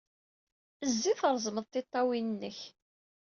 [0.91, 2.59] Zzi, treẓmed tiṭṭawin-nnek.